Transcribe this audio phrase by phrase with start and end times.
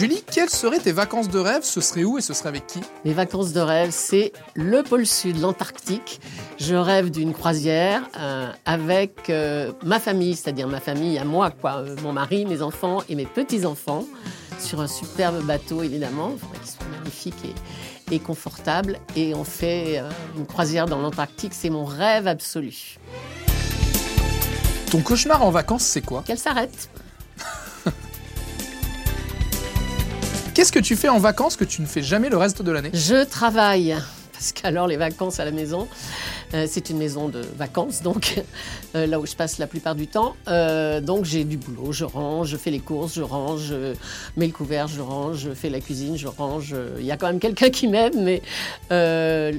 [0.00, 1.62] Julie, quelles seraient tes vacances de rêve?
[1.62, 2.80] Ce serait où et ce serait avec qui?
[3.04, 6.22] Mes vacances de rêve, c'est le pôle sud, l'Antarctique.
[6.58, 11.80] Je rêve d'une croisière euh, avec euh, ma famille, c'est-à-dire ma famille à moi, quoi,
[11.80, 14.06] euh, mon mari, mes enfants et mes petits-enfants,
[14.58, 16.30] sur un superbe bateau évidemment,
[16.62, 17.36] qui soit magnifique
[18.10, 18.98] et, et confortable.
[19.16, 20.08] Et on fait euh,
[20.38, 22.96] une croisière dans l'Antarctique, c'est mon rêve absolu.
[24.90, 26.22] Ton cauchemar en vacances, c'est quoi?
[26.26, 26.88] Qu'elle s'arrête.
[30.60, 32.90] Qu'est-ce que tu fais en vacances que tu ne fais jamais le reste de l'année
[32.92, 33.96] Je travaille.
[34.30, 35.88] Parce qu'alors les vacances à la maison,
[36.52, 38.42] euh, c'est une maison de vacances, donc
[38.94, 40.36] euh, là où je passe la plupart du temps.
[40.48, 43.94] Euh, donc j'ai du boulot, je range, je fais les courses, je range, je
[44.36, 46.76] mets le couvert, je range, je fais la cuisine, je range.
[46.98, 48.42] Il y a quand même quelqu'un qui m'aide, mais
[48.90, 49.54] je,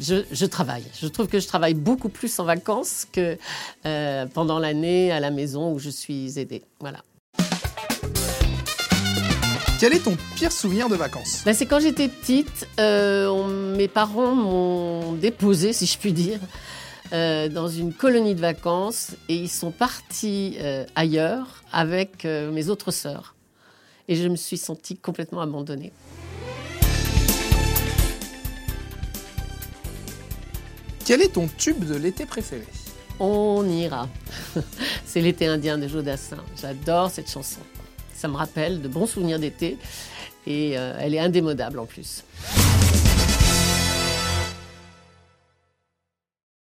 [0.00, 0.86] je travaille.
[1.00, 3.38] Je trouve que je travaille beaucoup plus en vacances que
[4.34, 6.64] pendant l'année à la maison où je suis aidée.
[6.80, 7.04] Voilà.
[9.80, 11.40] Quel est ton pire souvenir de vacances?
[11.46, 16.38] Ben, c'est quand j'étais petite, euh, on- mes parents m'ont déposée, si je puis dire,
[17.14, 22.90] euh, dans une colonie de vacances et ils sont partis euh, ailleurs avec mes autres
[22.90, 23.34] sœurs.
[24.08, 25.92] Et je me suis sentie complètement abandonnée.
[31.06, 32.66] Quel est ton tube de l'été préféré?
[33.18, 34.08] On ira.
[35.06, 36.38] c'est l'été indien de Jodassin.
[36.60, 37.60] J'adore cette chanson.
[38.20, 39.78] Ça me rappelle de bons souvenirs d'été
[40.46, 42.22] et euh, elle est indémodable en plus.